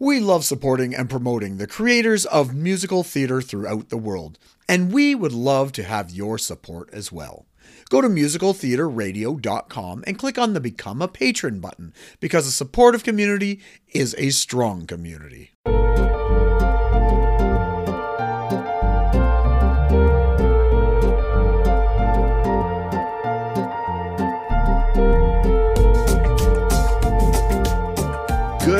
[0.00, 5.16] We love supporting and promoting the creators of musical theater throughout the world, and we
[5.16, 7.46] would love to have your support as well.
[7.90, 13.60] Go to musicaltheaterradio.com and click on the Become a Patron button because a supportive community
[13.92, 15.50] is a strong community.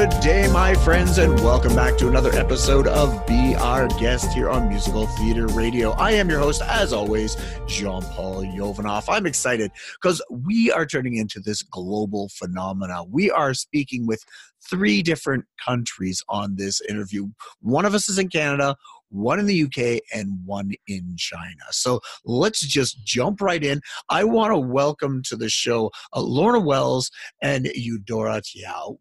[0.08, 4.48] Good day, my friends, and welcome back to another episode of Be Our Guest here
[4.48, 5.90] on Musical Theater Radio.
[5.92, 9.04] I am your host, as always, Jean Paul Jovanoff.
[9.08, 13.04] I'm excited because we are turning into this global phenomena.
[13.04, 14.24] We are speaking with
[14.70, 17.28] three different countries on this interview.
[17.60, 18.76] One of us is in Canada,
[19.10, 21.64] one in the UK, and one in China.
[21.70, 23.82] So let's just jump right in.
[24.08, 27.10] I want to welcome to the show uh, Lorna Wells
[27.42, 28.96] and Eudora Tiao.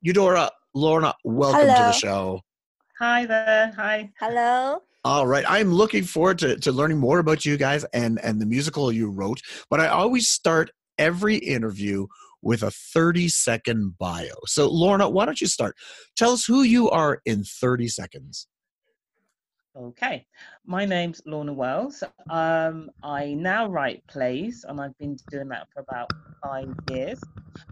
[0.00, 1.74] Eudora, Lorna, welcome Hello.
[1.74, 2.40] to the show.
[3.00, 3.72] Hi there.
[3.76, 4.10] Hi.
[4.20, 4.82] Hello.
[5.04, 5.44] All right.
[5.48, 9.10] I'm looking forward to, to learning more about you guys and, and the musical you
[9.10, 9.40] wrote.
[9.70, 12.06] But I always start every interview
[12.42, 14.34] with a 30 second bio.
[14.46, 15.76] So, Lorna, why don't you start?
[16.16, 18.46] Tell us who you are in 30 seconds.
[19.78, 20.26] Okay.
[20.66, 22.02] My name's Lorna Wells.
[22.30, 26.10] Um, I now write plays, and I've been doing that for about
[26.42, 27.20] five years.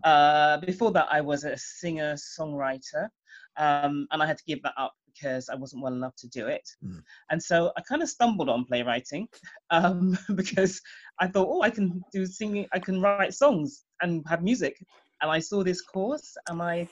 [0.04, 3.08] Uh, before that, I was a singer songwriter,
[3.56, 6.46] um, and I had to give that up because I wasn't well enough to do
[6.46, 6.68] it.
[6.84, 7.02] Mm.
[7.30, 9.26] And so I kind of stumbled on playwriting
[9.70, 10.80] um, because
[11.18, 14.76] I thought, oh, I can do singing, I can write songs and have music.
[15.22, 16.88] And I saw this course, and I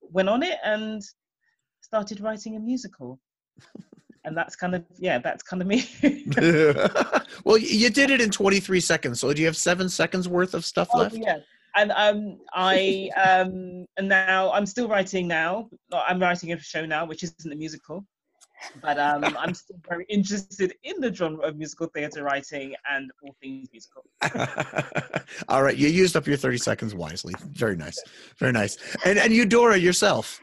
[0.00, 1.00] went on it and
[1.80, 3.20] started writing a musical
[4.24, 5.84] and that's kind of yeah that's kind of me
[7.44, 9.20] well, you did it in 23 seconds.
[9.20, 11.16] So, do you have seven seconds worth of stuff oh, left?
[11.16, 11.38] yeah
[11.74, 15.70] and um i um and now i'm still writing now
[16.06, 18.04] i'm writing a show now which isn't a musical
[18.82, 23.34] but um i'm still very interested in the genre of musical theatre writing and all
[23.40, 24.04] things musical
[25.48, 25.76] All right.
[25.76, 27.34] You used up your 30 seconds wisely.
[27.52, 28.00] Very nice.
[28.38, 28.78] Very nice.
[29.04, 30.40] And, and Eudora, yourself.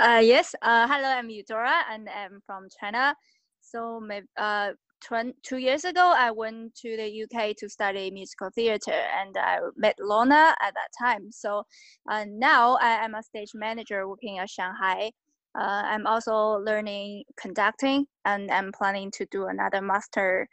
[0.00, 0.54] Uh, yes.
[0.62, 3.14] Uh, hello, I'm Eudora, and I'm from China.
[3.60, 4.70] So, maybe uh,
[5.06, 9.58] twen- two years ago, I went to the UK to study musical theater, and I
[9.76, 11.30] met Lorna at that time.
[11.30, 11.64] So,
[12.10, 15.10] uh, now I am a stage manager working at Shanghai.
[15.54, 16.34] Uh, I'm also
[16.64, 20.48] learning conducting, and I'm planning to do another master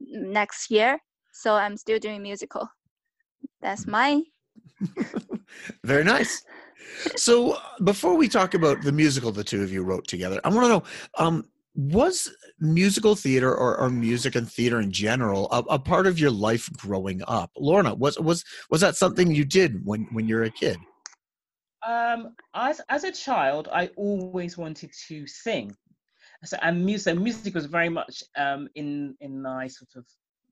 [0.00, 0.98] next year.
[1.32, 2.68] So, I'm still doing musical.
[3.62, 4.24] That's mine.
[5.84, 6.42] Very nice.
[7.16, 10.48] So uh, before we talk about the musical the two of you wrote together, I
[10.48, 10.82] want to know,
[11.18, 11.44] um,
[11.74, 16.30] was musical theater or, or music and theater in general a, a part of your
[16.30, 17.50] life growing up?
[17.56, 20.78] Lorna, was was was that something you did when when you were a kid?
[21.86, 25.74] um as as a child i always wanted to sing
[26.44, 30.04] so and music so music was very much um in in my sort of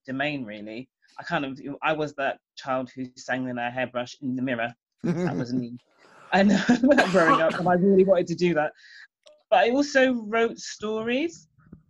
[0.07, 0.89] domain really
[1.19, 4.73] i kind of i was that child who sang in a hairbrush in the mirror
[5.03, 5.77] that was me
[6.37, 6.51] and
[7.13, 8.73] growing up and i really wanted to do that.
[9.51, 10.03] But i also
[10.35, 11.49] wrote stories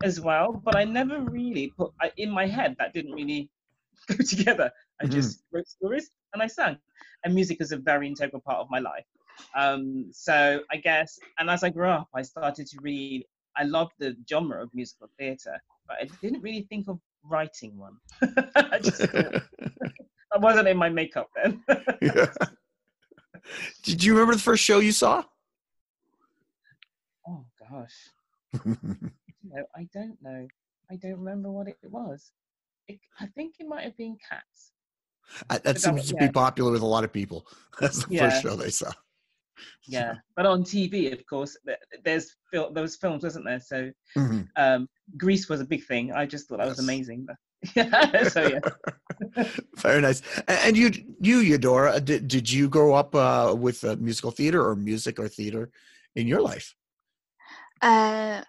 [0.09, 3.49] as well but i never really put I, in my head that didn't really
[4.09, 4.71] go together.
[5.01, 5.13] I Mhm.
[5.19, 6.77] just wrote stories and i sang
[7.25, 9.07] and music is a very integral part of my life.
[9.63, 10.37] Um so
[10.75, 13.25] i guess and as i grew up i started to read
[13.61, 15.59] i loved the genre of musical theatre
[15.89, 16.99] but i didn't really think of
[17.33, 17.97] writing one.
[18.75, 19.03] I just
[20.35, 21.51] i wasn't in my makeup then.
[22.01, 22.27] Yeah.
[23.83, 25.25] Did you remember the first show you saw?
[27.29, 28.11] oh gosh
[28.65, 30.47] no, I don't know.
[30.91, 32.31] I don't remember what it was.
[32.89, 34.73] It, I think it might have been Cats.
[35.49, 37.47] that that seems was- to be popular with a lot of people.
[37.81, 38.31] That's the Yeah.
[38.31, 38.93] first show they saw.
[39.87, 41.57] Yeah, but on TV, of course,
[42.05, 43.61] there's fil- those films, wasn't there?
[43.61, 44.49] So Mhm.
[44.57, 46.13] um, Grease was a big thing.
[46.13, 47.27] I just thought that was amazing.
[47.29, 47.35] yeah,
[48.29, 48.61] so yeah.
[49.77, 50.23] Very nice.
[50.47, 50.91] And you,
[51.21, 55.29] you, Eudora, did, did you grow up uh, with uh, musical theater or music or
[55.29, 55.71] theater
[56.15, 56.75] in your life?
[57.83, 58.43] Uh,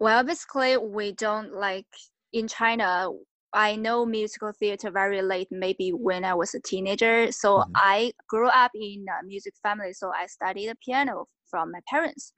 [0.00, 1.86] well, basically, we don't like
[2.32, 3.08] in China.
[3.52, 7.30] I know musical theater very late, maybe when I was a teenager.
[7.30, 7.70] So Mhm.
[7.76, 12.32] I grew up in a music family, so I studied the piano from my parents.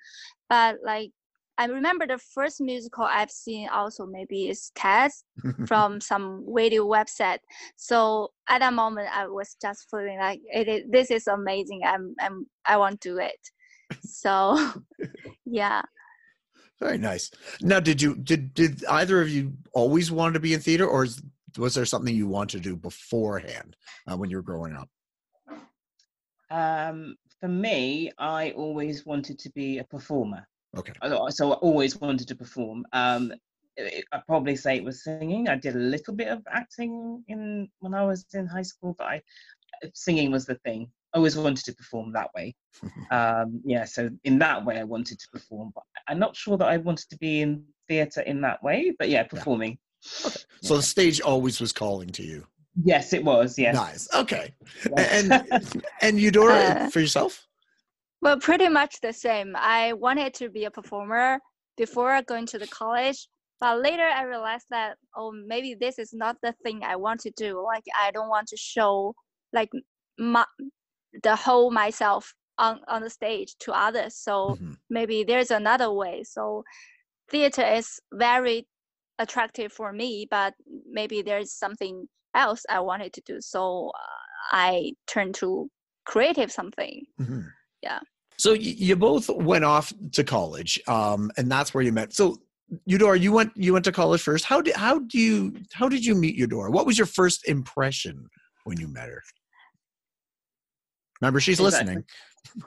[0.49, 1.11] But like,
[1.58, 5.25] I remember the first musical I've seen also maybe is Cats
[5.67, 7.38] from some radio website.
[7.76, 11.82] So at that moment, I was just feeling like it is, this is amazing.
[11.85, 13.41] I'm, I'm I want to do it.
[14.03, 14.58] So
[15.47, 15.82] yeah.
[16.79, 17.31] Very nice.
[17.62, 21.05] Now, did you did did either of you always want to be in theater, or
[21.05, 21.23] is,
[21.56, 23.76] was there something you wanted to do beforehand
[24.06, 24.91] uh, when you were growing up?
[26.50, 30.47] Um, for me, I always wanted to be a performer.
[30.76, 30.93] Okay.
[31.31, 32.84] So I always wanted to perform.
[32.93, 33.32] Um,
[33.78, 35.49] I'd probably say it was singing.
[35.49, 39.06] I did a little bit of acting in when I was in high school, but
[39.06, 39.23] I
[39.94, 40.90] singing was the thing.
[41.14, 42.55] I always wanted to perform that way.
[43.11, 45.73] um, yeah, so in that way, I wanted to perform.
[45.75, 48.94] But I'm not sure that I wanted to be in theatre in that way.
[48.99, 49.78] But yeah, performing.
[50.02, 50.26] Yeah.
[50.28, 50.40] Okay.
[50.62, 50.78] So yeah.
[50.78, 52.46] the stage always was calling to you.
[52.84, 53.58] Yes, it was.
[53.58, 53.75] Yes.
[53.75, 54.08] Nice.
[54.14, 54.55] Okay.
[54.96, 55.31] Yes.
[55.31, 57.45] And and Eudora uh, for yourself.
[58.22, 59.54] Well, pretty much the same.
[59.56, 61.38] I wanted to be a performer
[61.76, 63.28] before going to the college,
[63.60, 67.30] but later I realized that oh maybe this is not the thing I want to
[67.36, 67.62] do.
[67.62, 69.14] Like I don't want to show
[69.52, 69.70] like
[70.18, 70.44] my
[71.22, 74.16] the whole myself on on the stage to others.
[74.16, 74.72] So mm-hmm.
[74.90, 76.24] maybe there's another way.
[76.24, 76.64] So
[77.30, 78.66] theater is very
[79.18, 80.54] attractive for me, but
[80.88, 83.40] maybe there's something else I wanted to do.
[83.40, 85.68] So uh, I turned to
[86.04, 87.04] creative something.
[87.20, 87.40] Mm-hmm.
[87.87, 88.00] Yeah.
[88.38, 92.12] So you both went off to college, um, and that's where you met.
[92.12, 92.37] So
[92.85, 94.44] Eudora, you went you went to college first.
[94.44, 96.71] How did how do you how did you meet Eudora?
[96.71, 98.27] What was your first impression
[98.65, 99.23] when you met her?
[101.21, 102.05] Remember, she's is listening.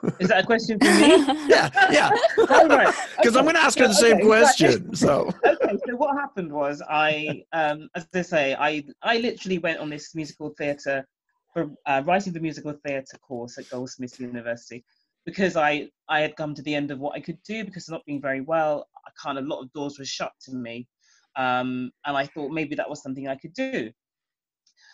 [0.02, 1.24] That, is that a question for me?
[1.48, 2.10] yeah, yeah.
[2.36, 2.50] Because
[3.26, 3.38] okay.
[3.38, 4.24] I'm going to ask her the same okay.
[4.24, 4.94] question.
[4.94, 9.78] So okay, so what happened was I, um, as I say, I I literally went
[9.78, 11.06] on this musical theatre
[11.52, 14.84] for uh, writing the musical theatre course at Goldsmiths University
[15.24, 17.92] because I I had come to the end of what I could do because of
[17.92, 18.88] not being very well.
[19.06, 20.88] I kind of a lot of doors were shut to me,
[21.36, 23.90] um, and I thought maybe that was something I could do.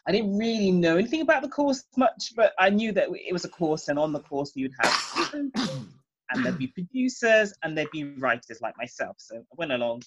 [0.08, 3.44] I didn't really know anything about the course much, but I knew that it was
[3.44, 5.34] a course, and on the course you'd have
[6.30, 9.16] and there'd be producers and there'd be writers like myself.
[9.18, 10.02] So I went along,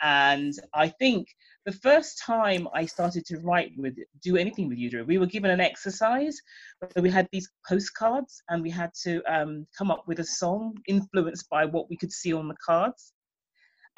[0.00, 1.28] and I think
[1.66, 5.50] the first time I started to write with do anything with Eudora, we were given
[5.50, 6.40] an exercise
[6.78, 10.76] where we had these postcards and we had to um, come up with a song
[10.88, 13.12] influenced by what we could see on the cards.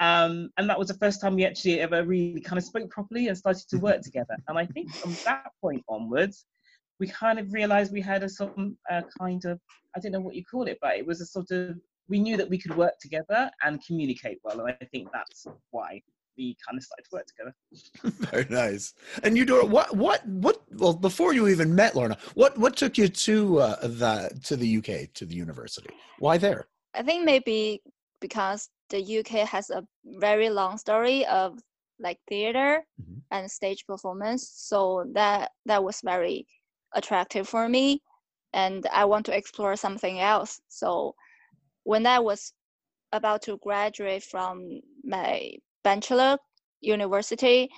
[0.00, 3.28] Um, and that was the first time we actually ever really kind of spoke properly
[3.28, 4.36] and started to work together.
[4.48, 6.44] And I think from that point onwards,
[7.00, 9.60] we kind of realized we had a sort of uh, kind of
[9.96, 11.76] I don't know what you call it, but it was a sort of
[12.08, 16.02] we knew that we could work together and communicate well, and I think that's why
[16.36, 17.54] we kind of started to work together.
[18.30, 18.94] Very nice.
[19.22, 19.94] And you do what?
[19.96, 20.26] What?
[20.26, 20.62] What?
[20.72, 24.78] Well, before you even met Lorna, what what took you to uh, the to the
[24.78, 25.90] UK to the university?
[26.18, 26.66] Why there?
[26.94, 27.82] I think maybe
[28.20, 31.58] because the UK has a very long story of
[31.98, 33.18] like theater mm-hmm.
[33.30, 36.46] and stage performance, so that that was very
[36.94, 38.02] attractive for me
[38.52, 40.60] and I want to explore something else.
[40.68, 41.14] So
[41.84, 42.52] when I was
[43.12, 45.52] about to graduate from my
[45.84, 46.38] bachelor
[46.80, 47.68] university,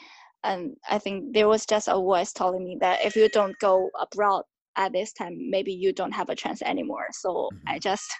[0.43, 3.90] and I think there was just a voice telling me that if you don't go
[3.99, 4.43] abroad
[4.76, 7.06] at this time, maybe you don't have a chance anymore.
[7.12, 7.69] So mm-hmm.
[7.69, 8.12] I just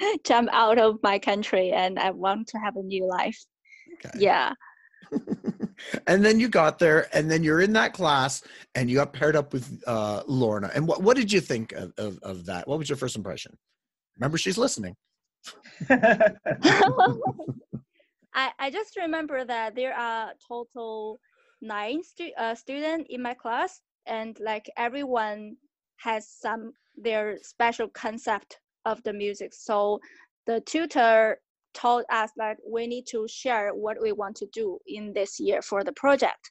[0.24, 3.38] jump out of my country and I want to have a new life.
[3.94, 4.18] Okay.
[4.18, 4.52] Yeah.
[6.06, 8.42] and then you got there and then you're in that class
[8.74, 10.70] and you got paired up with uh, Lorna.
[10.74, 12.66] And what, what did you think of, of, of that?
[12.66, 13.56] What was your first impression?
[14.18, 14.96] Remember, she's listening.
[15.90, 16.34] I,
[18.58, 21.18] I just remember that there are total
[21.60, 25.56] nine stu- uh, students in my class and like everyone
[25.96, 29.98] has some their special concept of the music so
[30.46, 31.38] the tutor
[31.74, 35.62] told us that we need to share what we want to do in this year
[35.62, 36.50] for the project.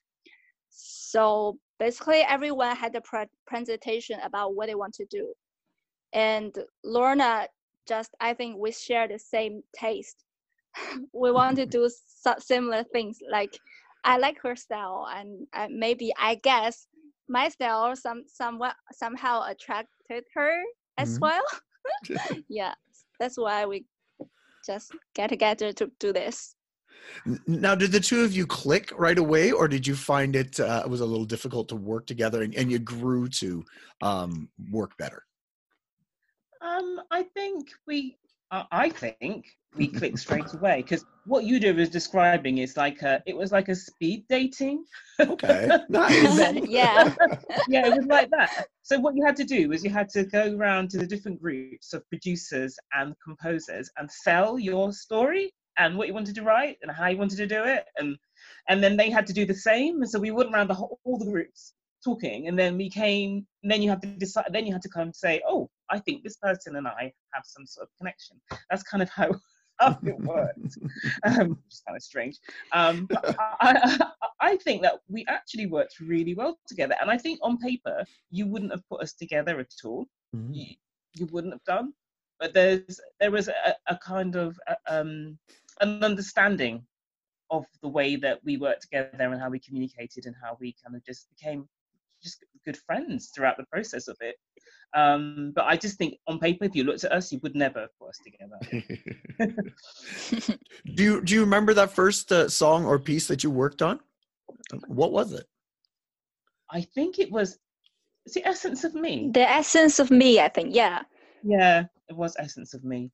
[0.70, 5.34] So basically everyone had a pre- presentation about what they want to do.
[6.14, 7.48] And Lorna
[7.88, 10.24] just, I think we share the same taste.
[11.14, 11.90] we want to do
[12.40, 13.20] similar things.
[13.30, 13.58] Like
[14.04, 16.88] I like her style and maybe I guess
[17.30, 20.62] my style some somewhat somehow attracted her
[20.98, 21.22] as mm-hmm.
[21.22, 22.44] well.
[22.50, 22.74] yeah,
[23.20, 23.86] that's why we
[24.66, 26.56] just get together to do this.
[27.48, 30.84] Now, did the two of you click right away, or did you find it uh,
[30.88, 33.64] was a little difficult to work together, and, and you grew to
[34.02, 35.26] um, work better?
[36.62, 38.18] Um, I think we.
[38.52, 39.46] I think
[39.78, 43.52] we clicked straight away because what you do is describing is like a, it was
[43.54, 44.84] like a speed dating.
[45.20, 46.38] Okay, nice.
[46.68, 47.16] yeah,
[47.70, 48.68] yeah, it was like that.
[48.84, 51.42] So what you had to do was you had to go around to the different
[51.42, 56.78] groups of producers and composers and sell your story and what you wanted to write
[56.82, 58.18] and how you wanted to do it, and
[58.68, 60.02] and then they had to do the same.
[60.02, 63.46] And so we went around the whole, all the groups talking, and then we came.
[63.64, 64.46] And then you have to decide.
[64.52, 67.44] Then you had to come and say, "Oh, I think this person and I have
[67.46, 68.40] some sort of connection."
[68.70, 69.32] That's kind of how
[69.80, 70.78] how it worked.
[71.24, 72.38] Um, it's kind of strange.
[72.74, 76.96] Um, but I, I, I, think that we actually worked really well together.
[77.00, 80.08] And I think on paper, you wouldn't have put us together at all.
[80.36, 80.54] Mm-hmm.
[80.54, 80.66] You,
[81.14, 81.94] you wouldn't have done.
[82.40, 85.38] but there's there was a, a kind of uh, um,
[85.80, 86.84] an understanding
[87.52, 90.96] of the way that we worked together and how we communicated and how we kind
[90.96, 91.68] of just became
[92.22, 94.36] just good friends throughout the process of it.
[94.94, 97.88] Um, but I just think on paper, if you looked at us, you would never
[98.00, 98.58] put us together.
[100.96, 104.00] do you do you remember that first uh, song or piece that you worked on?
[104.88, 105.46] What was it?
[106.70, 107.58] I think it was.
[108.26, 109.32] It's the essence of me.
[109.34, 110.76] The essence of me, I think.
[110.76, 111.02] Yeah.
[111.44, 113.12] Yeah, it was essence of me.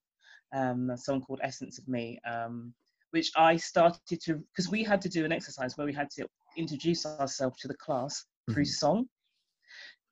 [0.54, 2.74] Um, a song called Essence of Me, um,
[3.12, 6.26] which I started to because we had to do an exercise where we had to
[6.58, 8.70] introduce ourselves to the class through mm-hmm.
[8.70, 9.06] song.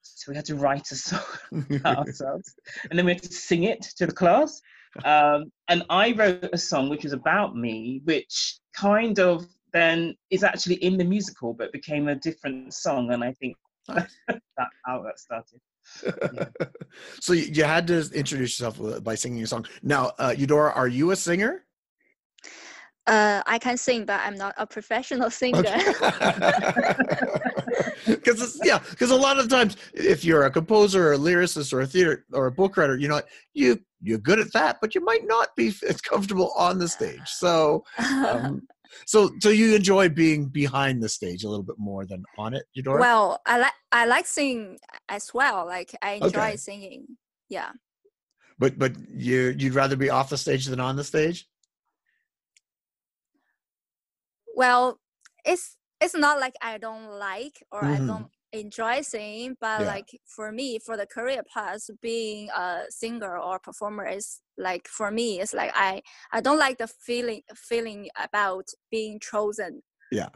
[0.01, 1.21] So we had to write a song
[1.85, 2.55] ourselves,
[2.89, 4.61] and then we had to sing it to the class.
[5.03, 10.43] Um, and I wrote a song which was about me, which kind of then is
[10.43, 13.11] actually in the musical, but became a different song.
[13.11, 14.15] And I think that's
[14.85, 15.59] how that started.
[16.33, 16.45] Yeah.
[17.19, 19.67] so you had to introduce yourself by singing a song.
[19.83, 21.65] Now, uh, Eudora, are you a singer?
[23.05, 25.61] Uh, I can sing, but I'm not a professional singer.
[28.05, 31.81] Because yeah, because a lot of times, if you're a composer or a lyricist or
[31.81, 33.21] a theater or a book writer, you know
[33.53, 37.27] you you're good at that, but you might not be as comfortable on the stage.
[37.27, 38.61] So, um,
[39.05, 42.65] so so you enjoy being behind the stage a little bit more than on it,
[42.73, 42.99] Eudora?
[42.99, 44.77] Well, I like I like singing
[45.09, 45.65] as well.
[45.65, 46.57] Like I enjoy okay.
[46.57, 47.07] singing.
[47.49, 47.71] Yeah.
[48.59, 51.47] But but you you'd rather be off the stage than on the stage?
[54.55, 54.99] well
[55.43, 58.03] it's it's not like i don't like or mm-hmm.
[58.03, 59.87] i don't enjoy singing but yeah.
[59.87, 65.11] like for me for the career path being a singer or performer is like for
[65.11, 69.81] me it's like i i don't like the feeling feeling about being chosen.
[70.11, 70.29] Yeah.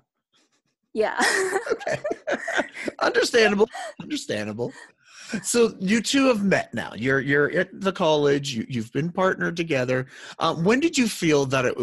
[0.93, 1.19] Yeah.
[1.71, 1.99] Okay.
[2.99, 3.69] Understandable.
[4.01, 4.73] Understandable.
[5.43, 6.91] So you two have met now.
[6.95, 8.53] You're you're at the college.
[8.53, 10.07] You, you've been partnered together.
[10.39, 11.77] Um, when did you feel that it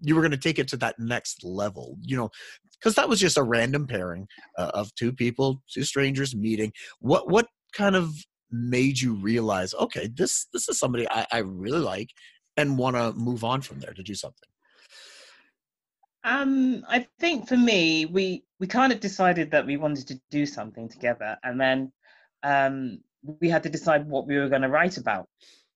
[0.00, 1.96] you were going to take it to that next level?
[2.00, 2.30] You know
[2.80, 4.26] because that was just a random pairing
[4.58, 6.72] uh, of two people two strangers meeting.
[7.00, 8.12] What what kind of
[8.52, 12.10] made you realize okay this this is somebody i, I really like
[12.56, 14.48] and want to move on from there to do something
[16.24, 20.46] um i think for me we we kind of decided that we wanted to do
[20.46, 21.92] something together and then
[22.42, 25.26] um we had to decide what we were going to write about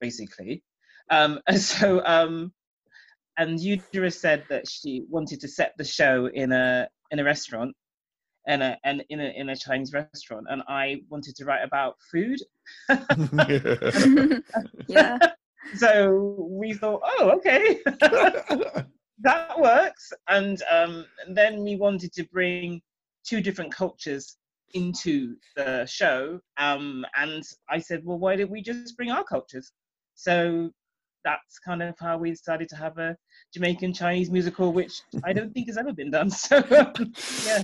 [0.01, 0.63] basically.
[1.11, 2.53] Um and so um
[3.37, 7.75] and Eudora said that she wanted to set the show in a in a restaurant
[8.47, 11.97] and a and in a in a Chinese restaurant, and I wanted to write about
[12.11, 12.38] food.
[14.88, 15.19] yeah.
[15.76, 17.81] So we thought, oh, okay,
[19.21, 20.12] that works.
[20.29, 22.83] And um, and then we wanted to bring
[23.26, 24.37] two different cultures
[24.75, 26.38] into the show.
[26.59, 29.73] Um, and I said, well, why don't we just bring our cultures?
[30.14, 30.71] So
[31.25, 33.16] that's kind of how we decided to have a
[33.52, 36.31] Jamaican Chinese musical, which I don't think has ever been done.
[36.45, 37.62] So yeah,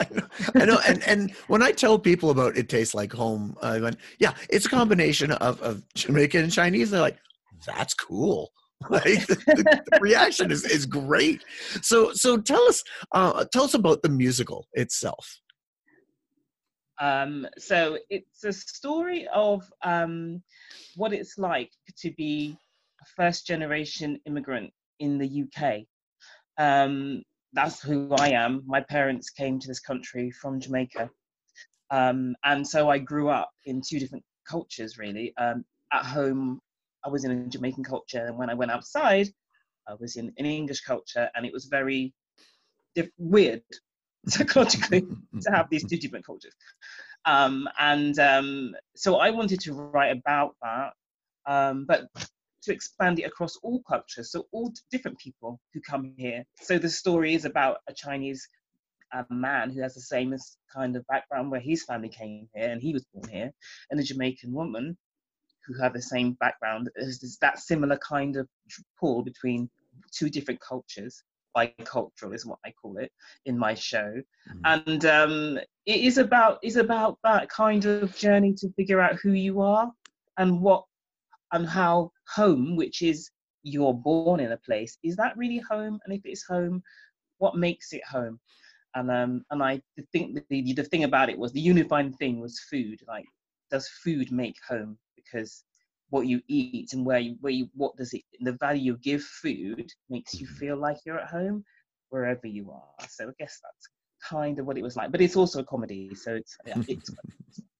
[0.00, 0.80] I know, I know.
[0.86, 4.66] And and when I tell people about it tastes like home, I went, yeah, it's
[4.66, 6.90] a combination of of Jamaican and Chinese.
[6.90, 7.18] They're like,
[7.66, 8.50] that's cool.
[8.90, 11.42] Like the, the reaction is is great.
[11.80, 12.82] So so tell us
[13.12, 15.40] uh, tell us about the musical itself.
[17.00, 20.42] Um, so it's a story of um,
[20.96, 22.58] what it's like to be
[23.16, 25.82] first generation immigrant in the UK.
[26.58, 28.62] Um, that's who I am.
[28.66, 31.10] My parents came to this country from Jamaica.
[31.90, 35.32] Um, and so I grew up in two different cultures, really.
[35.36, 36.60] Um, at home,
[37.04, 39.28] I was in a Jamaican culture, and when I went outside,
[39.86, 42.12] I was in an English culture, and it was very
[42.94, 43.62] diff- weird
[44.26, 45.02] psychologically
[45.42, 46.54] to have these two different cultures.
[47.26, 50.92] Um, and um, so I wanted to write about that,
[51.46, 52.06] um, but
[52.64, 56.44] to expand it across all cultures, so all different people who come here.
[56.60, 58.46] So the story is about a Chinese
[59.14, 60.34] uh, man who has the same
[60.74, 63.52] kind of background where his family came here and he was born here,
[63.90, 64.96] and a Jamaican woman
[65.66, 66.90] who have the same background.
[66.96, 68.48] There's that similar kind of
[68.98, 69.70] pull between
[70.12, 71.22] two different cultures.
[71.56, 73.12] Bicultural is what I call it
[73.46, 74.12] in my show,
[74.50, 74.60] mm-hmm.
[74.64, 79.32] and um, it is about is about that kind of journey to figure out who
[79.32, 79.92] you are
[80.36, 80.84] and what
[81.54, 83.30] and how home, which is
[83.62, 85.98] you're born in a place, is that really home?
[86.04, 86.82] And if it's home,
[87.38, 88.38] what makes it home?
[88.96, 89.80] And um, and I
[90.12, 92.98] think the the thing about it was the unifying thing was food.
[93.08, 93.24] Like,
[93.70, 94.98] does food make home?
[95.16, 95.64] Because
[96.10, 99.22] what you eat and where you where you what does it the value you give
[99.22, 101.64] food makes you feel like you're at home
[102.10, 103.06] wherever you are.
[103.08, 103.88] So I guess that's
[104.28, 105.10] kind of what it was like.
[105.10, 107.10] But it's also a comedy, so it's yeah, it's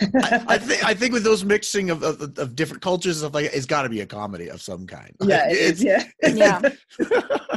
[0.00, 3.50] I, I think I think with those mixing of, of, of different cultures of like
[3.52, 5.14] it's got to be a comedy of some kind.
[5.22, 6.04] Yeah, Like, it is, yeah.
[6.22, 6.60] Yeah.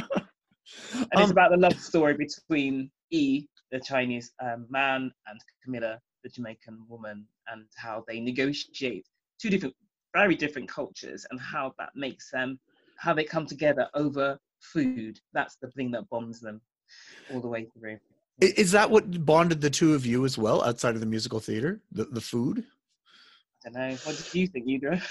[0.92, 6.00] And it's Um, about the love story between E, the Chinese um, man, and Camilla,
[6.24, 9.06] the Jamaican woman, and how they negotiate
[9.40, 9.74] two different,
[10.14, 12.58] very different cultures, and how that makes them,
[12.96, 15.20] how they come together over food.
[15.32, 16.60] That's the thing that bonds them
[17.30, 17.98] all the way through.
[18.42, 21.40] I- Is that what bonded the two of you as well outside of the musical
[21.40, 21.80] theater?
[21.92, 22.64] The the food?
[23.64, 23.96] I don't know.
[24.04, 25.02] What do you think, Eudora?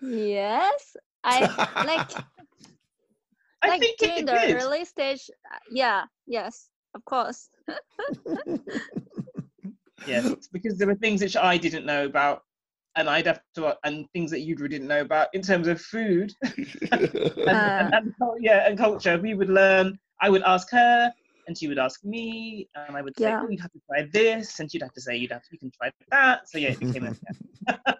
[0.00, 1.40] yes, I
[1.84, 2.00] like
[3.62, 4.56] I like think during it the did.
[4.56, 5.30] early stage.
[5.52, 7.48] uh, Yeah, yes, of course.
[10.06, 12.42] Yes, because there were things which I didn't know about,
[12.96, 16.32] and I'd have to, and things that Eudora didn't know about in terms of food.
[16.42, 16.58] and,
[16.92, 17.36] Uh.
[17.48, 19.18] and, and yeah, and culture.
[19.18, 19.98] We would learn.
[20.20, 21.12] I would ask her,
[21.46, 23.40] and she would ask me, and I would say, Yeah.
[23.42, 25.58] "Oh, you'd have to try this," and she'd have to say, "You'd have to, you
[25.58, 27.16] can try that." So yeah, it became a
[27.68, 27.94] yeah.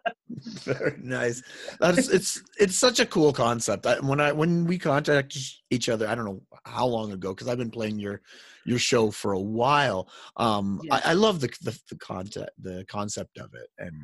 [0.64, 1.42] Very nice.
[1.80, 3.86] That's it's it's such a cool concept.
[3.86, 7.48] I, when I when we contacted each other, I don't know how long ago because
[7.48, 8.20] I've been playing your
[8.66, 10.08] your show for a while.
[10.36, 10.96] Um, Yeah.
[10.96, 13.94] I, I love the the the content the concept of it, and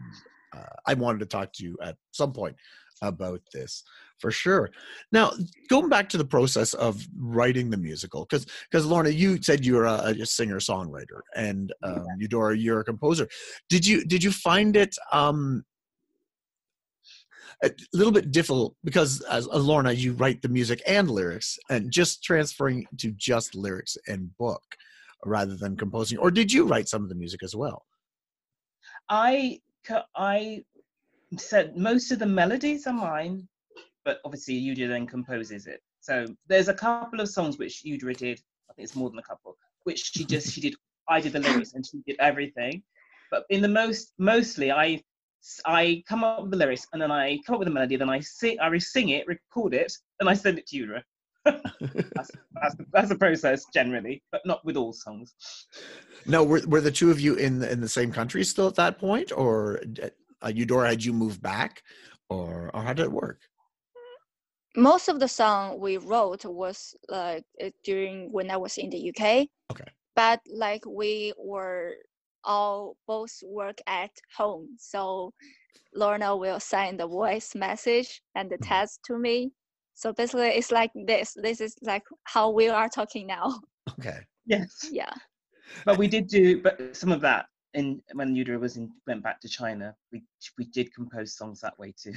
[0.57, 2.57] uh, I wanted to talk to you at some point
[3.03, 3.83] about this
[4.19, 4.71] for sure.
[5.11, 5.33] Now,
[5.69, 9.87] going back to the process of writing the musical, because because Lorna, you said you're
[9.87, 13.29] a, a singer songwriter, and um, Eudora, you're a composer.
[13.69, 14.95] Did you did you find it?
[15.13, 15.65] Um,
[17.63, 21.91] a little bit difficult because as, as Lorna, you write the music and lyrics, and
[21.91, 24.63] just transferring to just lyrics and book
[25.27, 26.17] rather than composing.
[26.19, 27.85] Or did you write some of the music as well?
[29.11, 29.61] I
[30.17, 30.65] I
[31.37, 33.49] said most of the melodies are mine,
[34.05, 35.81] but obviously Eudora then composes it.
[36.01, 38.41] So there's a couple of songs which Eudora did.
[38.69, 40.75] I think it's more than a couple, which she just she did.
[41.09, 42.83] I did the lyrics and she did everything.
[43.31, 45.03] But in the most mostly I
[45.65, 48.11] I come up with the lyrics and then I come up with the melody, then
[48.11, 51.05] I sing I sing it, record it, and I send it to Eudora.
[52.17, 55.35] That's, that's, the, that's the process generally, but not with all songs.
[56.27, 58.75] No, were, were the two of you in the, in the same country still at
[58.77, 59.81] that point, or
[60.43, 61.83] uh, Eudora had you moved back,
[62.29, 63.41] or or how did it work?
[64.77, 69.09] Most of the song we wrote was like uh, during when I was in the
[69.11, 69.49] UK.
[69.73, 69.91] Okay.
[70.15, 71.95] But like we were
[72.45, 75.33] all both work at home, so
[75.95, 78.69] Lorna will send the voice message and the Mhm.
[78.69, 79.53] text to me.
[80.01, 81.35] So basically, it's like this.
[81.37, 83.61] This is like how we are talking now.
[83.99, 84.89] Okay, Yes.
[84.93, 85.13] Yeah.
[85.85, 89.41] but we did do but some of that in when Eudora was in went back
[89.41, 90.23] to China we
[90.59, 92.13] we did compose songs that way too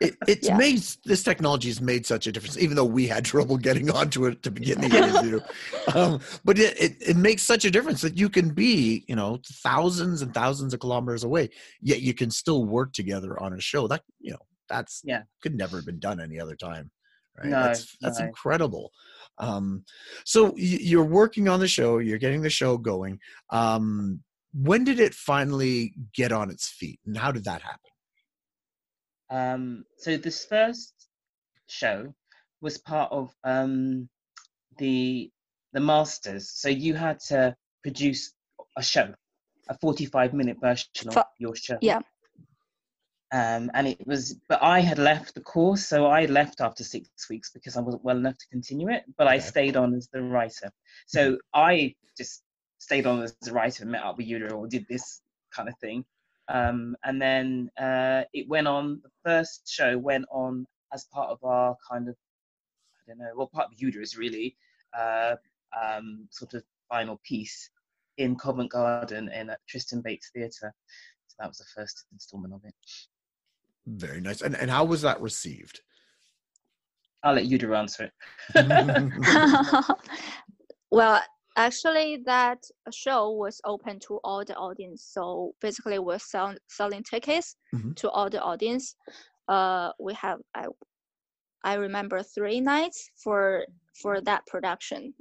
[0.00, 0.56] it, it's Yeah.
[0.56, 4.26] made this technology has made such a difference, even though we had trouble getting onto
[4.26, 5.40] it to begin the interview.
[5.94, 9.40] um, but it, it it makes such a difference that you can be, you know,
[9.62, 13.88] thousands and thousands of kilometers away, yet you can still work together on a show.
[13.88, 15.22] That you know, that's Yeah.
[15.42, 16.90] could never have been done any other time.
[17.38, 17.48] Right?
[17.48, 18.26] No, that's that's no.
[18.26, 18.90] incredible.
[19.38, 19.84] Um,
[20.24, 23.18] so you're working on the show, you're getting the show going.
[23.50, 24.20] Um,
[24.52, 27.90] when did it finally get on its feet, and how did that happen?
[29.30, 30.92] um so this first
[31.68, 32.12] show
[32.60, 34.08] was part of um
[34.78, 35.30] the
[35.72, 38.34] the masters so you had to produce
[38.76, 39.12] a show
[39.68, 42.00] a 45 minute version of Fo- your show yeah.
[43.32, 47.08] Um, and it was but i had left the course so i left after six
[47.28, 50.22] weeks because i wasn't well enough to continue it but i stayed on as the
[50.22, 50.70] writer.
[51.06, 52.42] So i just
[52.78, 55.20] stayed on as the writer and met up with you or did this
[55.54, 56.04] kind of thing.
[56.48, 61.38] Um, and then uh, it went on the first show went on as part of
[61.44, 64.56] our kind of i don't know well part of uterus really
[64.98, 65.36] uh,
[65.80, 67.70] um, sort of final piece
[68.18, 70.74] in covent garden in at tristan bates theatre.
[71.28, 72.74] So that was the first installment of it
[73.96, 74.42] Very nice.
[74.42, 75.80] And and how was that received?
[77.22, 78.12] I'll let you Eudora answer it.
[80.90, 81.20] well,
[81.56, 82.58] actually, that
[82.92, 85.04] show was open to all the audience.
[85.12, 87.94] So basically, we're sell- selling tickets Mhm.
[87.96, 88.96] to all the audience.
[89.48, 90.66] Uh, we have I,
[91.64, 93.66] I remember three nights for
[94.00, 95.12] for that production.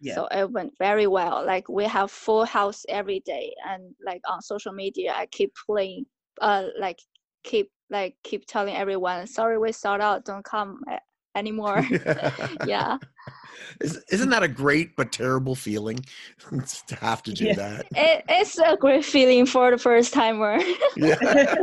[0.00, 0.14] Yeah.
[0.14, 1.44] So it went very well.
[1.46, 6.06] Like we have full house every day, and like on social media, I keep playing,
[6.40, 6.98] uh, like
[7.44, 10.82] keep like keep telling everyone, sorry we sold out, don't come
[11.34, 11.86] anymore.
[12.66, 12.98] yeah.
[13.80, 16.04] Is, isn't that a great but terrible feeling
[16.86, 17.54] to have to do Yeah.
[17.54, 17.86] that?
[17.94, 20.58] it, it's a great feeling for the first timer.
[20.96, 21.54] Yeah.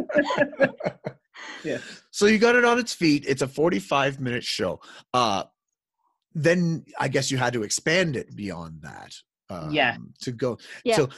[1.64, 1.80] Yeah.
[2.12, 3.26] So you got it on its feet.
[3.28, 4.80] It's a 45 minute show.
[5.14, 5.44] Uh,
[6.34, 9.16] then I guess you had to expand it beyond that.
[9.49, 9.97] Um, Yeah.
[10.21, 10.95] to go Yeah.
[10.97, 11.10] so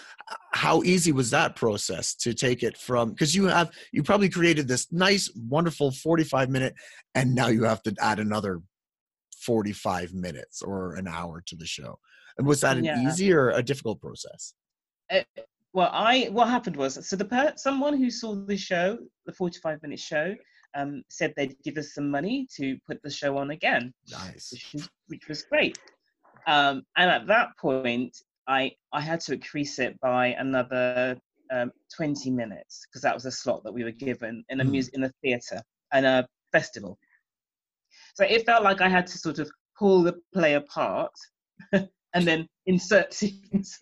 [0.53, 4.67] how easy was that process to take it from because you have you probably created
[4.67, 6.73] this nice wonderful 45 minute
[7.15, 8.61] and now you have to add another
[9.39, 11.97] 45 minutes or an hour to the show
[12.37, 13.07] and was that an Yeah.
[13.07, 14.53] easy or a difficult process
[15.73, 19.81] well i what happened was so the per- someone who saw the show the 45
[19.83, 20.35] minute show
[20.75, 24.87] um, said they'd give us some money to put the show on again nice which
[25.07, 25.77] which was great
[26.47, 28.15] um, and at that point
[28.47, 31.17] i i had to increase it by another
[31.51, 34.71] um, 20 minutes because that was a slot that we were given in a Mm.
[34.71, 35.61] mus- in a theater
[35.93, 36.97] and a festival.
[38.15, 41.13] So it felt like i had to sort of pull the play apart
[41.71, 43.79] and then insert scenes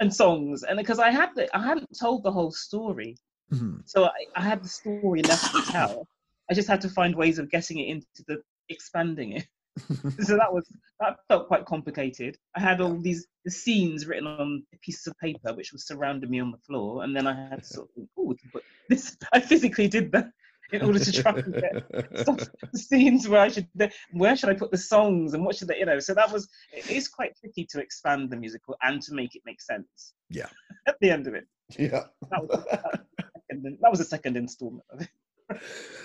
[0.00, 0.62] and songs.
[0.64, 3.16] And because i had the, i hadn't told the whole story.
[3.52, 3.82] Mhm.
[3.84, 6.06] so I, I had the story left to tell.
[6.50, 9.46] I just had to find ways of getting it into the expanding it
[10.20, 10.68] so that was
[11.00, 15.54] that felt quite complicated i had all these the scenes written on pieces of paper
[15.54, 18.08] which was surrounding me on the floor and then i had to sort of think
[18.18, 20.30] oh we can put this i physically did that
[20.72, 23.68] in order to try and get stuff, the scenes where I should,
[24.12, 25.98] where should I put the songs and what should they, you know?
[25.98, 29.42] So that was, it is quite tricky to expand the musical and to make it
[29.44, 30.14] make sense.
[30.30, 30.48] Yeah.
[30.86, 31.44] At the end of it,
[31.78, 33.04] yeah that was, that,
[33.50, 35.08] second, that was the second installment of it.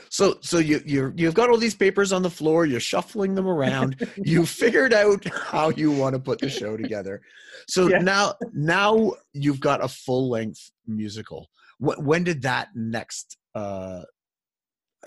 [0.09, 2.65] So so you you you've got all these papers on the floor.
[2.65, 4.01] You're shuffling them around.
[4.23, 7.21] you figured out how you want to put the show together.
[7.67, 7.99] So Yeah.
[7.99, 11.49] now now you've got a full length musical.
[11.79, 14.03] Wh- when did that next uh,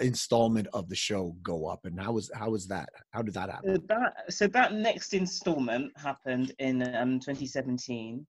[0.00, 2.88] installment of the show go up, and how was how was that?
[3.10, 3.76] How did that happen?
[3.76, 8.26] So that, so that next installment happened in um, 2017.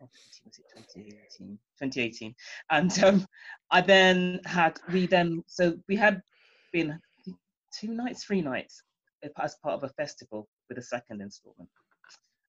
[0.00, 1.58] Was it 2018?
[1.80, 2.34] 2018.
[2.70, 3.26] And um,
[3.70, 6.22] I then had, we then, so we had
[6.72, 6.98] been
[7.78, 8.82] two nights, three nights
[9.38, 11.68] as part of a festival with a second installment.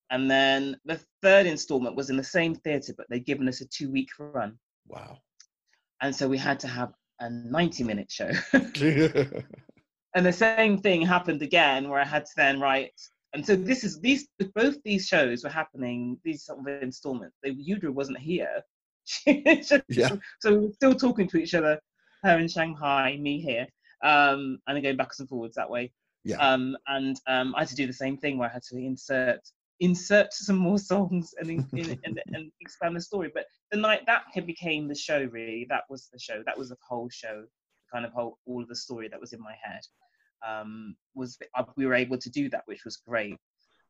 [0.10, 3.66] And then the third installment was in the same theatre, but they'd given us a
[3.66, 4.58] two week run.
[4.88, 5.18] Wow.
[6.02, 8.32] And so we had to have a 90 minute show.
[8.54, 13.00] and the same thing happened again where I had to then write.
[13.34, 16.18] And so this is these both these shows were happening.
[16.24, 17.38] These sort of installments.
[17.44, 18.62] The Eudora wasn't here.
[19.26, 20.16] Yeah.
[20.40, 21.80] So we were still talking to each other.
[22.24, 23.68] Her in Shanghai, me here,
[24.04, 25.92] um, and then going backwards and forwards that way.
[26.24, 26.38] Yeah.
[26.38, 29.40] Um, and um, I had to do the same thing where I had to insert
[29.80, 33.32] insert some more songs and in, in, and, and expand the story.
[33.34, 36.42] But the night that became the show, really, that was the show.
[36.46, 37.46] That was the whole show,
[37.94, 39.82] kind of whole all of the story that was in my head.
[40.47, 43.38] Um, was uh, we were able to do that, which was great.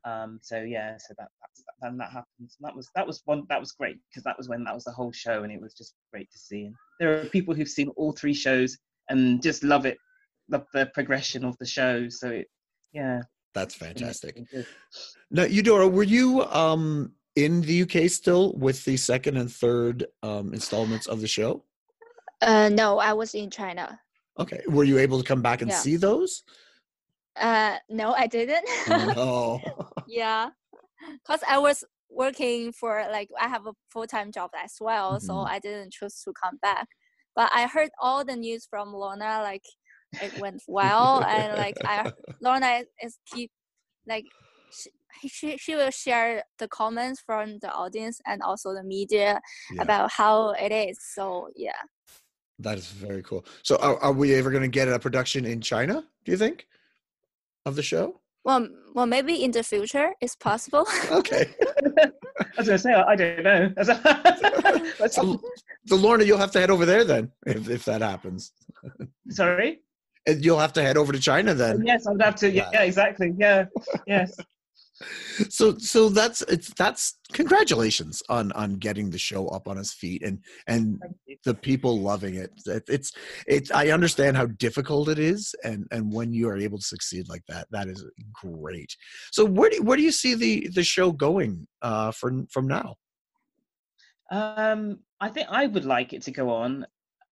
[0.06, 2.26] Um, so yeah, so that that's, then that happened.
[2.40, 4.86] And that was that was one that was great because that was when that was
[4.86, 6.66] the whole show, and it was just great to see.
[6.66, 8.78] And there are people who've seen all three shows
[9.10, 9.98] and just love it,
[10.50, 12.10] love the progression of the show.
[12.10, 12.48] So it,
[12.94, 13.22] yeah,
[13.54, 14.38] That's fantastic.
[14.54, 14.66] really.
[15.32, 20.54] Now, Eudora, were you um, in the UK still with the second and third um,
[20.54, 21.64] installments of the show?
[22.42, 24.00] Uh, no, I was in China.
[24.40, 24.62] Okay.
[24.68, 25.80] Were you able to come back and Yeah.
[25.82, 26.44] see those?
[27.36, 28.66] Uh, no, I didn't.
[29.18, 29.60] Oh,
[30.08, 30.50] yeah,
[31.28, 35.34] cause I was working for like I have a full time job as well, so
[35.34, 35.48] Mhm.
[35.50, 36.88] I didn't choose to come back.
[37.36, 39.66] But I heard all the news from Lorna, like
[40.20, 42.08] it went well, and like I
[42.42, 43.52] Lorna is keep
[44.08, 44.26] like
[44.72, 44.90] she,
[45.28, 49.42] she she will share the comments from the audience and also the media
[49.74, 49.84] Yeah.
[49.84, 50.98] about how it is.
[51.14, 51.82] So yeah,
[52.60, 53.46] that is very cool.
[53.64, 56.04] So, are, are we ever going to get a production in China?
[56.26, 56.68] Do you think
[57.66, 58.20] of the show?
[58.48, 58.66] well,
[58.96, 60.86] well maybe in the future it's possible.
[61.12, 61.46] Okay.
[62.40, 63.74] I was going to say I, I don't know.
[65.10, 65.42] So,
[65.86, 68.52] so, Lorna, you'll have to head over there then, if, if that happens.
[69.30, 69.82] Sorry.
[70.26, 71.86] And you'll have to head over to China then.
[71.86, 72.50] Yes, I'd have to.
[72.50, 72.84] Yeah, Yeah.
[72.84, 73.34] exactly.
[73.38, 73.66] Yeah,
[74.08, 74.36] yes.
[75.50, 80.24] So, so that's it's that's congratulations on on getting the show up on its feet
[80.24, 81.00] and and
[81.46, 82.52] the people loving it.
[82.66, 83.12] It- It's
[83.46, 87.30] it's I understand how difficult it is, and and when you are able to succeed
[87.30, 88.96] like that, that is great.
[89.32, 92.96] So where do where do you see the the show going uh from from now?
[94.32, 96.86] Um, I think I would like it to go on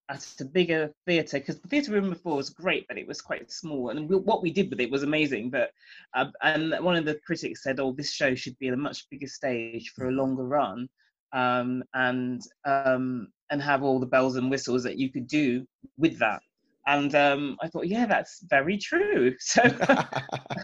[0.09, 3.51] at a bigger theatre because the theatre room before was great, but it was quite
[3.51, 3.89] small.
[3.89, 5.49] And we, what we did with it was amazing.
[5.49, 5.71] But
[6.13, 9.09] uh, and one of the critics said, "Oh, this show should be at a much
[9.09, 10.87] bigger stage for a longer run,
[11.33, 15.65] um, and um, and have all the bells and whistles that you could do
[15.97, 16.41] with that."
[16.87, 19.33] And um, I thought, yeah, that's very true.
[19.39, 19.63] So,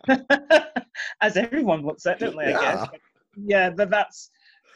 [1.21, 2.45] as everyone wants that, don't they?
[2.45, 2.61] I Yeah.
[2.61, 2.85] guess.
[3.43, 4.29] Yeah, but that's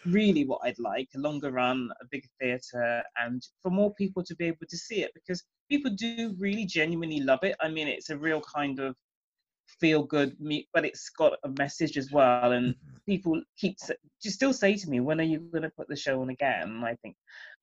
[0.05, 4.35] really what I'd like a longer run, a bigger theatre, and for more people to
[4.35, 7.55] be able to see it because people do really genuinely love it.
[7.61, 8.95] I mean, it's a real kind of
[9.79, 10.35] feel good,
[10.73, 12.51] but it's got a message as well.
[12.51, 12.97] And Mm-hmm.
[13.07, 13.77] people keep
[14.21, 16.63] just still say to me, "When are you going to put the show on again?"
[16.63, 17.15] And I think,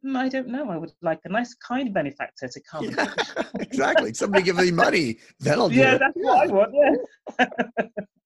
[0.05, 0.70] mm, I don't know.
[0.70, 2.87] I would like a nice, kind benefactor to come.
[2.88, 3.11] Yeah,
[3.61, 4.14] exactly.
[4.14, 6.00] Somebody give me money, then I'll do yeah, it.
[6.00, 6.74] that's what I want.
[6.74, 7.46] Yeah.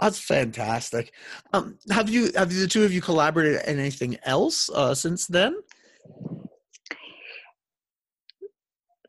[0.00, 1.12] That's fantastic.
[1.52, 5.56] Um, have you have the two of you collaborated on anything else uh, since then?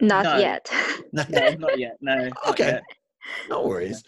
[0.02, 0.38] Not No.
[0.38, 0.70] yet.
[1.12, 1.24] no,
[1.60, 1.98] not yet.
[2.02, 2.30] No.
[2.50, 2.66] Okay.
[2.68, 2.84] yet.
[3.50, 4.04] No worries.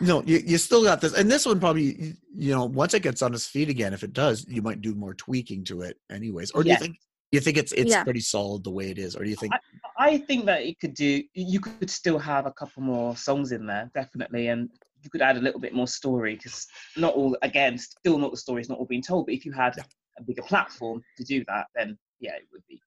[0.00, 1.12] No, you, you still got this.
[1.14, 4.12] And this one probably, you know, once it gets on its feet again, if it
[4.12, 6.52] does, you might do more tweaking to it anyways.
[6.52, 6.74] Or do Yeah.
[6.74, 6.96] you think
[7.32, 8.04] you think it's it's Yeah.
[8.04, 9.14] pretty solid the way it is?
[9.16, 9.52] Or do you think
[9.98, 11.22] I think that it could do.
[11.34, 14.70] You could still have a couple more songs in there, definitely, and
[15.02, 17.36] you could add a little bit more story because not all.
[17.42, 19.26] Again, still not the story's not all being told.
[19.26, 19.84] But if you had Yeah.
[20.18, 22.80] a bigger platform to do that, then yeah, it would be.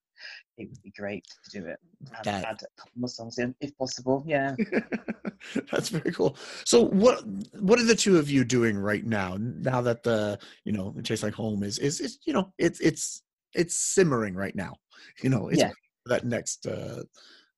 [0.58, 1.80] It would be great to do it.
[2.20, 4.24] and add a couple more songs in, if possible.
[4.28, 4.56] Yeah.
[5.72, 6.38] That's very cool.
[6.66, 7.24] So what
[7.60, 9.38] what are the two of you doing right now?
[9.40, 13.24] Now that the you know Tastes Like Home is is is you know it's it's
[13.54, 14.76] it's simmering right now.
[15.24, 15.72] You know it's Yeah.
[16.06, 17.04] that next uh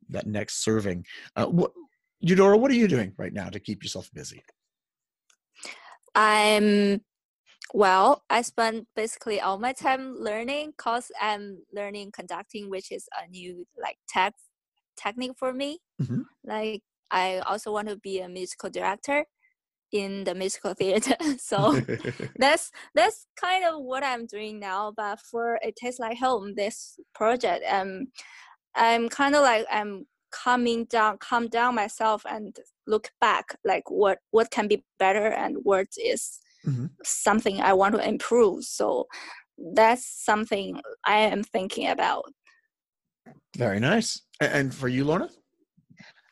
[0.09, 1.05] that next serving.
[1.35, 1.71] Uh, what
[2.25, 4.41] Eudora, what are you doing right now to keep yourself busy?
[6.15, 7.01] I'm
[7.73, 13.27] well, I spend basically all my time learning cause I'm learning conducting, which is a
[13.29, 14.35] new like tech
[14.97, 15.79] technique for me.
[15.99, 16.25] Mhm.
[16.45, 19.25] Like I also want to be a musical director
[19.91, 21.15] in the musical theater.
[21.39, 21.79] so
[22.37, 24.93] that's that's kind of what I'm doing now.
[24.95, 28.07] But for it tastes like home, this project, um,
[28.75, 34.17] I'm kind of like I'm calming down, calm down myself and look back, like what
[34.31, 36.89] what can be better and what is Mhm.
[37.03, 38.63] something I want to improve.
[38.63, 39.07] So
[39.73, 42.25] that's something I am thinking about.
[43.57, 44.21] Very nice.
[44.41, 45.29] And for you, Lorna?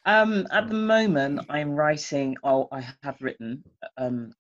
[0.06, 2.36] Um, at the moment, I'm writing.
[2.44, 3.64] Oh, I have written.
[3.98, 4.34] Um,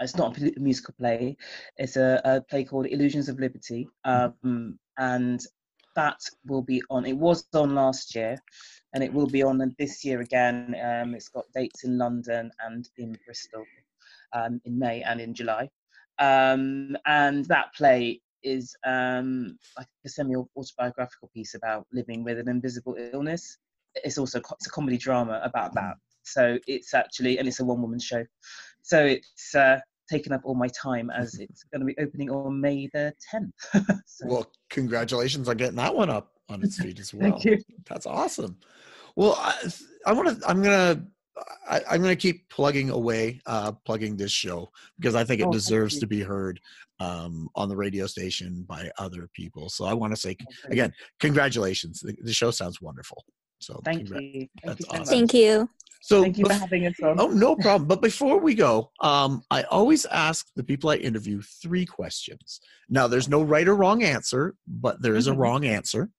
[0.00, 1.36] it's not a musical play.
[1.76, 3.88] It's a, a play called Illusions of Liberty.
[4.04, 5.40] Um, and
[5.94, 7.04] that will be on.
[7.06, 8.36] It was on last year,
[8.94, 10.74] and it will be on this year again.
[10.82, 13.64] Um, it's got dates in London and in Bristol,
[14.32, 15.68] um, in May and in July.
[16.18, 22.96] Um, and that play is um, like a semi-autobiographical piece about living with an invisible
[23.12, 23.58] illness
[24.02, 25.94] it's also it's a comedy drama about that.
[26.22, 28.24] So it's actually and it's a one woman show.
[28.82, 29.80] So it's uh,
[30.10, 33.52] taken up all my time as it's going to be opening on May the 10th.
[34.06, 37.32] so, Well, congratulations on getting that one up on its feet as well.
[37.32, 37.58] thank you.
[37.88, 38.56] That's awesome.
[39.16, 39.54] Well, I,
[40.06, 40.48] I want to.
[40.48, 41.04] I'm gonna.
[41.68, 45.52] I, I'm gonna keep plugging away, uh, plugging this show because I think it Oh,
[45.52, 46.60] deserves to be heard
[47.00, 49.68] um, on the radio station by other people.
[49.68, 50.36] So I want to say
[50.70, 52.00] again, congratulations.
[52.00, 53.24] The, the show sounds wonderful.
[53.58, 54.40] So Thank congra- you.
[54.40, 55.04] Thank That's you so awesome.
[55.06, 55.68] Thank you.
[56.04, 57.18] So Thank you for having us on.
[57.18, 57.88] Oh, no problem.
[57.88, 62.60] But before we go, um, I always ask the people I interview three questions.
[62.90, 65.38] Now, there's no right or wrong answer, but there is a Mhm.
[65.38, 66.10] wrong answer.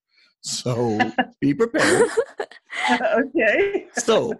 [0.41, 0.97] So
[1.39, 2.09] be prepared.
[2.91, 3.85] okay.
[3.93, 4.33] So,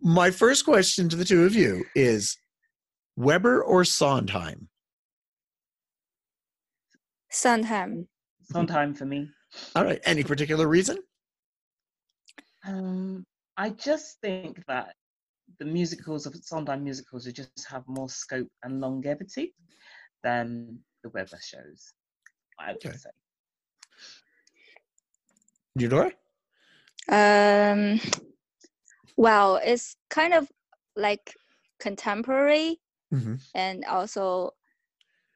[0.00, 2.38] my first question to the two of you is
[3.16, 4.70] Webber or Sondheim?
[7.30, 8.08] Sondheim.
[8.50, 9.28] Sometime for me.
[9.74, 10.00] All right.
[10.06, 10.96] Any particular reason?
[12.66, 14.94] Um, I just think that
[15.58, 19.54] the musicals of Sondheim musicals would just have more scope and longevity
[20.22, 21.92] than the Webber shows.
[22.58, 22.96] I would Okay.
[22.96, 23.10] say.
[25.78, 26.12] Eudora?
[27.08, 28.00] Um,
[29.16, 30.50] well, it's kind of
[30.96, 31.34] like
[31.80, 32.80] contemporary,
[33.14, 33.34] Mm-hmm.
[33.54, 34.52] and also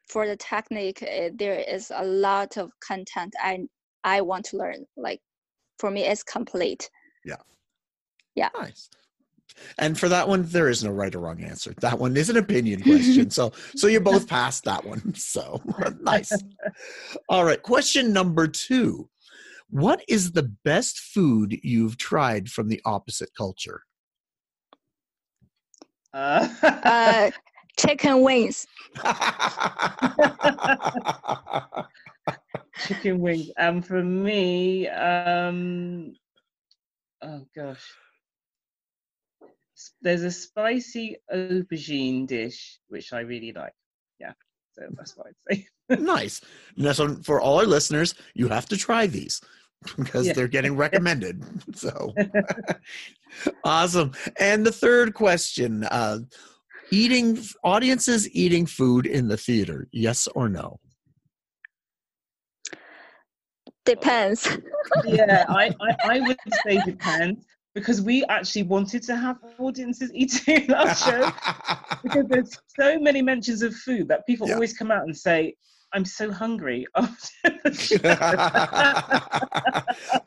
[0.09, 3.67] for the technique, eh, there is a lot of content I
[4.03, 4.85] I want to learn.
[4.97, 5.21] Like
[5.79, 6.89] for me, it's complete.
[8.35, 8.89] Nice.
[9.77, 11.73] And for that one, there is no right or wrong answer.
[11.81, 13.29] That one is an opinion question.
[13.29, 15.13] So, so you both passed that one.
[15.15, 15.61] So
[16.01, 16.37] nice.
[17.29, 17.61] All right.
[17.61, 19.09] Question number two:
[19.69, 23.83] What is the best food you've tried from the opposite culture?
[26.13, 27.31] Uh, Uh,
[27.77, 28.67] chicken wings.
[32.87, 33.49] chicken wings.
[33.57, 36.15] And for me, um,
[37.21, 38.10] oh gosh, S-
[40.01, 43.73] there's a spicy aubergine dish which I really like.
[44.19, 44.33] Yeah,
[44.73, 45.67] so that's what I'd say.
[46.01, 46.41] nice.
[46.77, 49.41] Now, so for all our listeners, you have to try these
[49.97, 50.33] because Yeah.
[50.33, 51.43] they're getting recommended.
[51.75, 52.13] So
[53.63, 54.11] awesome.
[54.39, 56.19] And the third question: uh,
[56.91, 59.87] Eating audiences eating food in the theater?
[59.91, 60.79] Yes or no?
[63.85, 64.57] Depends.
[65.05, 67.45] yeah, I, I, I would say depends.
[67.73, 71.31] Because we actually wanted to have audiences eating our show
[72.03, 74.55] because there's so many mentions of food that people Yeah.
[74.55, 75.55] always come out and say,
[75.93, 76.85] "I'm so hungry."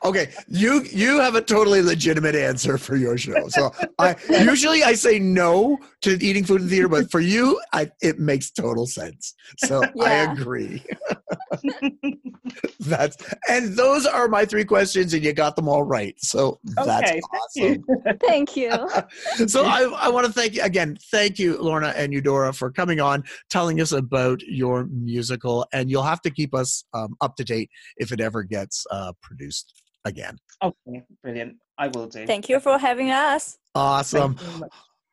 [0.05, 3.47] okay, you you have a totally legitimate answer for your show.
[3.49, 7.91] So I usually I say no to eating food in theater, but for you, I
[8.01, 9.33] it makes total sense.
[9.57, 10.83] So I agree.
[12.79, 13.17] That's
[13.49, 16.15] and those are my three questions, and you got them all right.
[16.19, 17.83] So that's okay, awesome.
[18.21, 18.69] thank you.
[18.77, 19.47] Thank you.
[19.47, 20.97] so I, I want to thank you again.
[21.11, 26.03] Thank you, Lorna and Eudora, for coming on, telling us about your musical, and you'll
[26.03, 30.37] have to keep us um, up to date if it ever gets uh, produced again.
[30.63, 31.57] Okay, brilliant.
[31.77, 32.25] I will do.
[32.25, 33.57] Thank you for having us.
[33.73, 34.37] Awesome.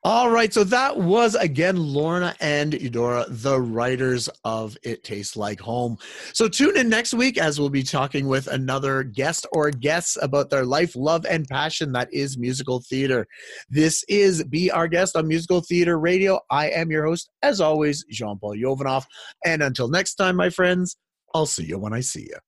[0.04, 5.60] All right, so that was again Lorna and Eudora, the writers of It Tastes Like
[5.60, 5.96] Home.
[6.32, 10.50] So tune in next week as we'll be talking with another guest or guests about
[10.50, 13.28] their life, love, and passion that is musical theater.
[13.70, 16.40] This is Be Our Guest on Musical Theater Radio.
[16.50, 19.04] I am your host, as always, Jean Paul Yovanov.
[19.44, 20.96] And until next time, my friends,
[21.32, 22.38] I'll see you when I see you.